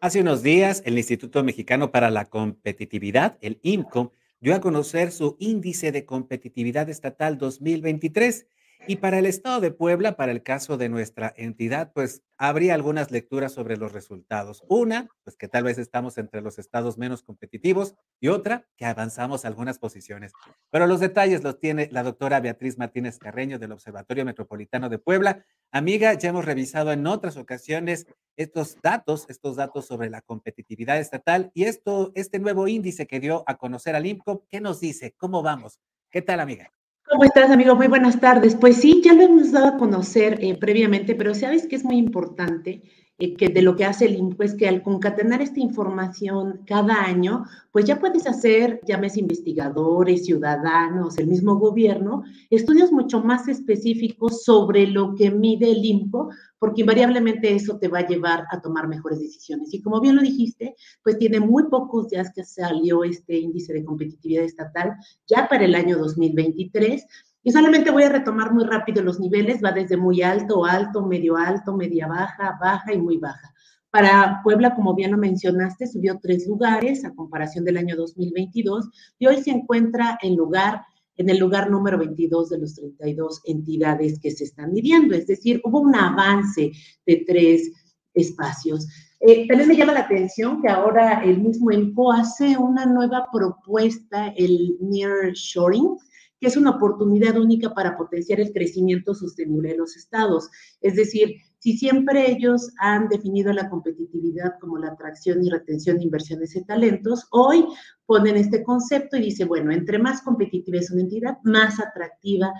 [0.00, 5.36] Hace unos días, el Instituto Mexicano para la Competitividad, el IMCO, dio a conocer su
[5.38, 8.46] índice de competitividad estatal 2023
[8.86, 13.10] y para el Estado de Puebla, para el caso de nuestra entidad, pues habría algunas
[13.10, 14.64] lecturas sobre los resultados.
[14.68, 19.44] Una, pues que tal vez estamos entre los estados menos competitivos y otra, que avanzamos
[19.44, 20.32] algunas posiciones.
[20.70, 25.44] Pero los detalles los tiene la doctora Beatriz Martínez Carreño del Observatorio Metropolitano de Puebla.
[25.70, 28.06] Amiga, ya hemos revisado en otras ocasiones
[28.36, 33.44] estos datos, estos datos sobre la competitividad estatal y esto, este nuevo índice que dio
[33.46, 35.14] a conocer al IMCO, ¿qué nos dice?
[35.16, 35.78] ¿Cómo vamos?
[36.10, 36.72] ¿Qué tal, amiga?
[37.08, 37.74] ¿Cómo estás, amigo?
[37.74, 38.54] Muy buenas tardes.
[38.54, 41.96] Pues sí, ya lo hemos dado a conocer eh, previamente, pero sabes que es muy
[41.96, 42.82] importante
[43.18, 47.04] eh, que de lo que hace el INPO es que al concatenar esta información cada
[47.04, 54.44] año, pues ya puedes hacer, llames investigadores, ciudadanos, el mismo gobierno, estudios mucho más específicos
[54.44, 58.88] sobre lo que mide el INPO, porque invariablemente eso te va a llevar a tomar
[58.88, 59.74] mejores decisiones.
[59.74, 63.84] Y como bien lo dijiste, pues tiene muy pocos días que salió este índice de
[63.84, 64.94] competitividad estatal
[65.26, 67.04] ya para el año 2023
[67.42, 71.36] y solamente voy a retomar muy rápido los niveles, va desde muy alto, alto, medio
[71.36, 73.52] alto, media baja, baja y muy baja.
[73.90, 78.88] Para Puebla, como bien lo mencionaste, subió tres lugares a comparación del año 2022
[79.18, 80.82] y hoy se encuentra en lugar
[81.16, 85.60] en el lugar número 22 de los 32 entidades que se están midiendo, es decir,
[85.64, 86.72] hubo un avance
[87.06, 87.70] de tres
[88.14, 88.88] espacios.
[89.20, 94.28] Eh, también me llama la atención que ahora el mismo ENCO hace una nueva propuesta,
[94.36, 95.96] el Near Shoring,
[96.42, 100.50] que es una oportunidad única para potenciar el crecimiento sostenible de los estados.
[100.80, 106.04] Es decir, si siempre ellos han definido la competitividad como la atracción y retención de
[106.06, 107.64] inversiones y talentos, hoy
[108.06, 112.52] ponen este concepto y dice, bueno, entre más competitiva es una entidad, más atractiva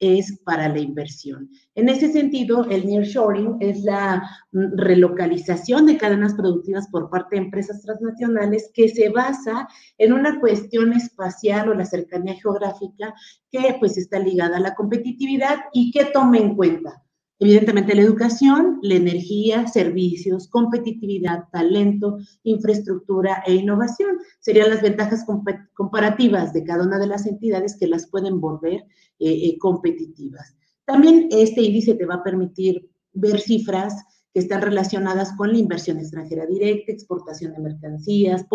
[0.00, 1.50] es para la inversión.
[1.74, 7.42] En ese sentido, el nearshoring es la mm, relocalización de cadenas productivas por parte de
[7.42, 9.68] empresas transnacionales que se basa
[9.98, 13.14] en una cuestión espacial o la cercanía geográfica
[13.50, 17.02] que pues está ligada a la competitividad y que tome en cuenta
[17.38, 25.26] Evidentemente la educación, la energía, servicios, competitividad, talento, infraestructura e innovación serían las ventajas
[25.74, 28.86] comparativas de cada una de las entidades que las pueden volver
[29.18, 30.56] eh, eh, competitivas.
[30.84, 33.94] También este índice te va a permitir ver cifras
[34.32, 38.46] que están relacionadas con la inversión extranjera directa, exportación de mercancías,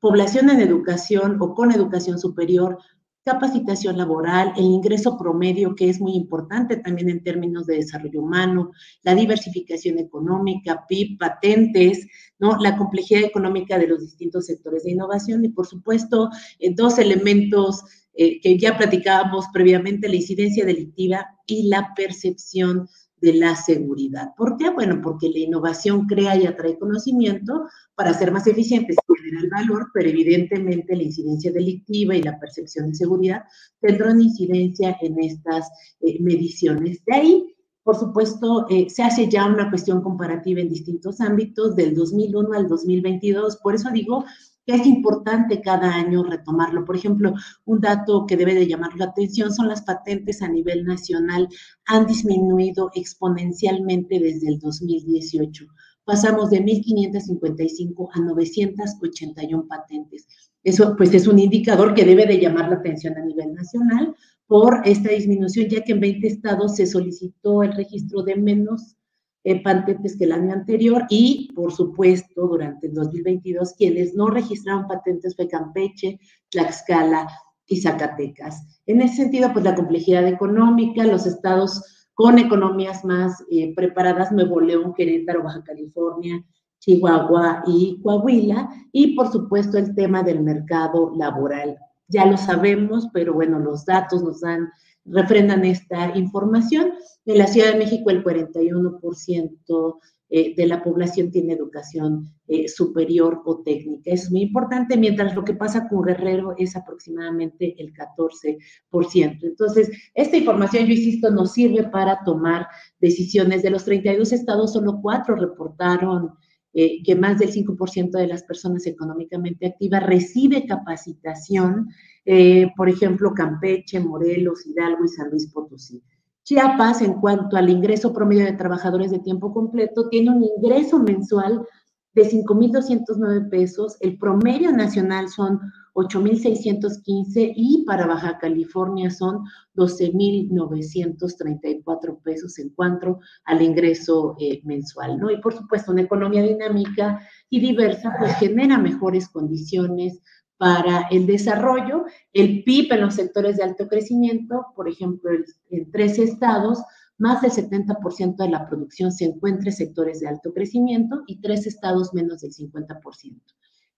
[0.00, 2.78] población en educación o con educación superior,
[3.24, 8.72] capacitación laboral, el ingreso promedio, que es muy importante también en términos de desarrollo humano,
[9.02, 12.06] la diversificación económica, PIB, patentes,
[12.38, 12.56] ¿no?
[12.58, 17.84] la complejidad económica de los distintos sectores de innovación y, por supuesto, eh, dos elementos
[18.14, 22.88] eh, que ya platicábamos previamente, la incidencia delictiva y la percepción
[23.22, 24.30] de la seguridad.
[24.36, 24.70] ¿Por qué?
[24.70, 29.86] Bueno, porque la innovación crea y atrae conocimiento para ser más eficientes y generar valor,
[29.94, 33.44] pero evidentemente la incidencia delictiva y la percepción de seguridad
[33.80, 35.68] tendrán incidencia en estas
[36.00, 37.04] eh, mediciones.
[37.06, 41.94] De ahí, por supuesto, eh, se hace ya una cuestión comparativa en distintos ámbitos del
[41.94, 43.58] 2001 al 2022.
[43.62, 44.24] Por eso digo
[44.66, 46.84] es importante cada año retomarlo.
[46.84, 47.34] Por ejemplo,
[47.64, 51.48] un dato que debe de llamar la atención son las patentes a nivel nacional.
[51.86, 55.66] Han disminuido exponencialmente desde el 2018.
[56.04, 60.26] Pasamos de 1.555 a 981 patentes.
[60.64, 64.14] Eso pues es un indicador que debe de llamar la atención a nivel nacional
[64.46, 68.96] por esta disminución, ya que en 20 estados se solicitó el registro de menos
[69.44, 74.86] eh, patentes que el año anterior y, por supuesto, durante el 2022, quienes no registraron
[74.86, 76.20] patentes fue Campeche,
[76.50, 77.28] Tlaxcala
[77.66, 78.80] y Zacatecas.
[78.86, 84.60] En ese sentido, pues la complejidad económica, los estados con economías más eh, preparadas, Nuevo
[84.60, 86.44] León, Querétaro, Baja California,
[86.78, 91.78] Chihuahua y Coahuila, y por supuesto el tema del mercado laboral.
[92.12, 94.68] Ya lo sabemos, pero bueno, los datos nos dan
[95.04, 96.92] refrendan esta información.
[97.24, 99.98] En la Ciudad de México el 41%
[100.28, 104.10] eh, de la población tiene educación eh, superior o técnica.
[104.10, 109.38] Es muy importante, mientras lo que pasa con Guerrero es aproximadamente el 14%.
[109.42, 112.66] Entonces, esta información, yo insisto, nos sirve para tomar
[113.00, 113.62] decisiones.
[113.62, 116.32] De los 32 estados, solo cuatro reportaron
[116.74, 121.88] eh, que más del 5% de las personas económicamente activas recibe capacitación
[122.24, 126.02] eh, por ejemplo, Campeche, Morelos, Hidalgo y San Luis Potosí.
[126.44, 131.66] Chiapas, en cuanto al ingreso promedio de trabajadores de tiempo completo, tiene un ingreso mensual
[132.14, 135.60] de 5.209 pesos, el promedio nacional son
[135.94, 139.44] 8.615 y para Baja California son
[139.76, 145.30] 12.934 pesos en cuanto al ingreso eh, mensual, ¿no?
[145.30, 147.20] Y por supuesto, una economía dinámica
[147.50, 150.20] y diversa pues genera mejores condiciones
[150.56, 152.06] para el desarrollo.
[152.32, 155.30] El PIB en los sectores de alto crecimiento, por ejemplo,
[155.70, 156.78] en tres estados,
[157.22, 161.68] más del 70% de la producción se encuentra en sectores de alto crecimiento y tres
[161.68, 163.40] estados menos del 50%.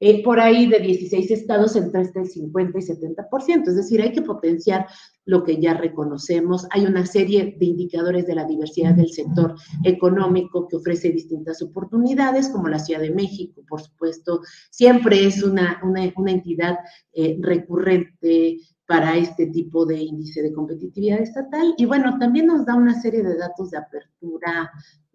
[0.01, 4.23] Eh, por ahí de 16 estados entre el 50 y 70%, es decir, hay que
[4.23, 4.87] potenciar
[5.25, 6.67] lo que ya reconocemos.
[6.71, 9.55] Hay una serie de indicadores de la diversidad del sector
[9.85, 15.81] económico que ofrece distintas oportunidades, como la Ciudad de México, por supuesto, siempre es una,
[15.83, 16.79] una, entidad
[17.13, 21.75] eh, recurrente para este tipo de índice de competitividad estatal.
[21.79, 24.71] Y bueno, también nos da una serie de datos de apertura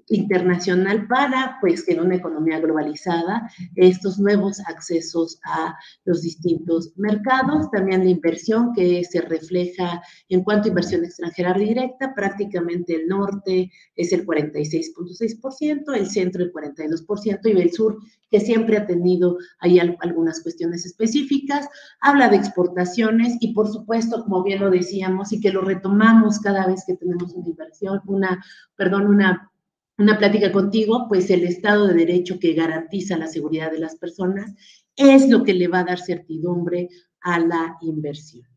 [0.10, 5.76] internacional para, pues, en una economía globalizada, estos nuevos accesos a
[6.06, 12.14] los distintos mercados, también la inversión que se refleja en cuanto a inversión extranjera directa,
[12.16, 17.98] prácticamente el norte es el 46.6%, el centro el 42% y el sur,
[18.32, 21.68] que siempre ha tenido ahí algunas cuestiones específicas,
[22.00, 26.68] habla de exportaciones y por supuesto, como bien lo decíamos y que lo retomamos cada
[26.68, 28.44] vez que tenemos una inversión, una,
[28.76, 29.52] perdón, una
[30.00, 34.56] una plática contigo, pues el Estado de Derecho que garantiza la seguridad de las personas
[34.96, 36.90] es lo que le va a dar certidumbre
[37.22, 38.48] a la inversión.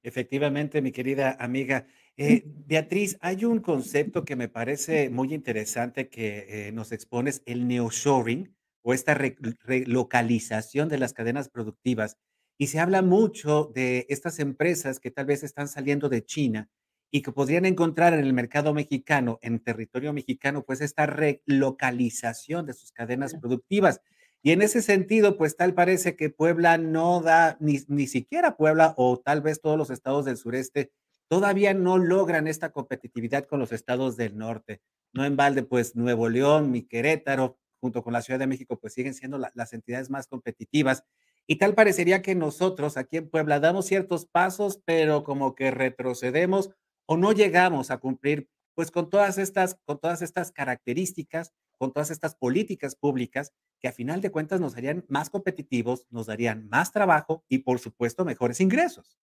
[0.00, 1.86] Efectivamente, mi querida amiga.
[2.16, 7.66] Eh, Beatriz, hay un concepto que me parece muy interesante que eh, nos expones, el
[7.66, 12.16] neoshoring o esta relocalización de las cadenas productivas.
[12.56, 16.68] Y se habla mucho de estas empresas que tal vez están saliendo de China
[17.10, 22.74] y que podrían encontrar en el mercado mexicano, en territorio mexicano, pues esta relocalización de
[22.74, 24.00] sus cadenas productivas.
[24.42, 28.94] Y en ese sentido, pues tal parece que Puebla no da, ni, ni siquiera Puebla
[28.96, 30.92] o tal vez todos los estados del sureste
[31.28, 34.80] todavía no logran esta competitividad con los estados del norte.
[35.12, 38.94] No en balde, pues Nuevo León, mi Querétaro, junto con la Ciudad de México, pues
[38.94, 41.04] siguen siendo las entidades más competitivas.
[41.46, 46.70] Y tal parecería que nosotros aquí en Puebla damos ciertos pasos, pero como que retrocedemos
[47.08, 52.10] o no llegamos a cumplir pues con todas estas, con todas estas características, con todas
[52.10, 56.92] estas políticas públicas que a final de cuentas nos harían más competitivos, nos darían más
[56.92, 59.18] trabajo y por supuesto mejores ingresos.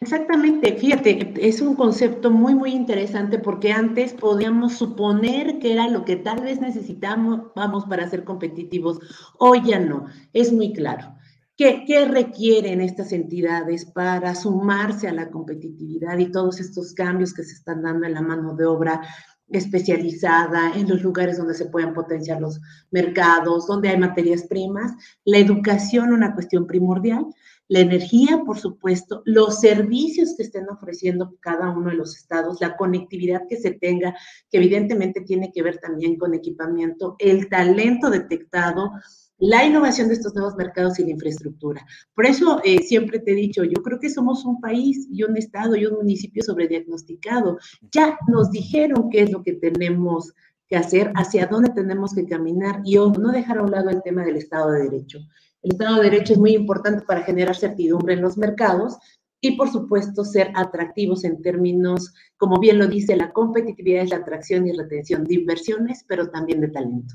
[0.00, 6.04] Exactamente, fíjate, es un concepto muy, muy interesante porque antes podíamos suponer que era lo
[6.04, 9.00] que tal vez necesitamos vamos para ser competitivos.
[9.38, 11.16] Hoy ya no, es muy claro.
[11.56, 17.52] ¿Qué, requieren estas entidades para sumarse a la competitividad y todos estos cambios que se
[17.52, 19.00] están dando en la mano de obra
[19.48, 22.60] especializada, en los lugares donde se pueden potenciar los
[22.90, 24.94] mercados, donde hay materias primas?
[25.24, 27.24] La educación, una cuestión primordial.
[27.68, 32.76] La energía, por supuesto, los servicios que estén ofreciendo cada uno de los estados, la
[32.76, 34.14] conectividad que se tenga,
[34.50, 38.90] que evidentemente tiene que ver también con equipamiento, el talento detectado,
[39.38, 41.84] la innovación de estos nuevos mercados y la infraestructura.
[42.14, 45.36] Por eso eh, siempre te he dicho, yo creo que somos un país y un
[45.36, 47.58] estado y un municipio sobrediagnosticado.
[47.90, 50.32] Ya nos dijeron qué es lo que tenemos
[50.68, 54.24] que hacer, hacia dónde tenemos que caminar y no dejar a un lado el tema
[54.24, 55.18] del Estado de Derecho.
[55.64, 58.98] El Estado de Derecho es muy importante para generar certidumbre en los mercados
[59.40, 64.16] y, por supuesto, ser atractivos en términos, como bien lo dice, la competitividad es la
[64.16, 67.14] atracción y retención de inversiones, pero también de talento.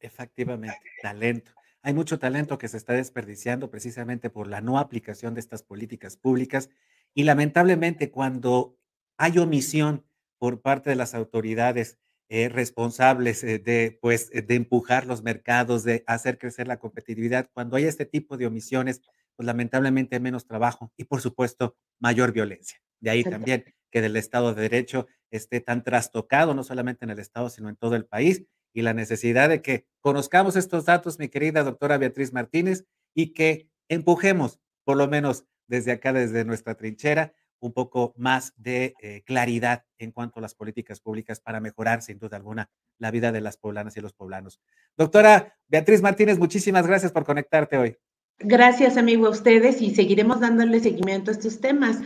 [0.00, 1.50] Efectivamente, talento.
[1.82, 6.16] Hay mucho talento que se está desperdiciando precisamente por la no aplicación de estas políticas
[6.16, 6.70] públicas
[7.12, 8.78] y lamentablemente cuando
[9.16, 10.04] hay omisión
[10.38, 11.98] por parte de las autoridades
[12.32, 17.76] eh, responsables eh, de, pues, de empujar los mercados, de hacer crecer la competitividad, cuando
[17.76, 19.02] hay este tipo de omisiones,
[19.34, 22.78] pues lamentablemente hay menos trabajo y por supuesto mayor violencia.
[23.00, 27.18] De ahí también que del Estado de Derecho esté tan trastocado, no solamente en el
[27.18, 31.28] Estado, sino en todo el país y la necesidad de que conozcamos estos datos, mi
[31.28, 37.34] querida doctora Beatriz Martínez, y que empujemos, por lo menos desde acá, desde nuestra trinchera,
[37.60, 42.18] un poco más de eh, claridad en cuanto a las políticas públicas para mejorar, sin
[42.18, 44.60] duda alguna, la vida de las poblanas y los poblanos.
[44.96, 47.96] Doctora Beatriz Martínez, muchísimas gracias por conectarte hoy.
[48.38, 51.98] Gracias, amigo, a ustedes y seguiremos dándole seguimiento a estos temas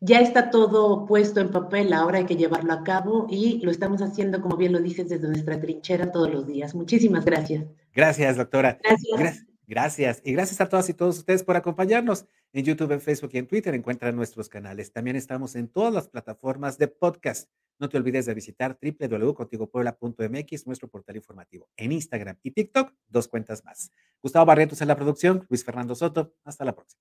[0.00, 4.00] ya está todo puesto en papel, ahora hay que llevarlo a cabo y lo estamos
[4.00, 6.74] haciendo, como bien lo dices, desde nuestra trinchera todos los días.
[6.74, 7.66] Muchísimas gracias.
[7.94, 8.78] Gracias, doctora.
[8.82, 9.18] Gracias.
[9.18, 9.49] Gracias.
[9.70, 12.26] Y gracias a todas y todos ustedes por acompañarnos.
[12.52, 14.92] En YouTube, en Facebook y en Twitter encuentran nuestros canales.
[14.92, 17.48] También estamos en todas las plataformas de podcast.
[17.78, 21.68] No te olvides de visitar www.contigopuebla.mx, nuestro portal informativo.
[21.76, 23.92] En Instagram y TikTok, dos cuentas más.
[24.20, 26.34] Gustavo Barrientos en la producción, Luis Fernando Soto.
[26.44, 27.00] Hasta la próxima.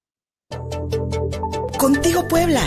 [1.79, 2.61] Contigo Puebla.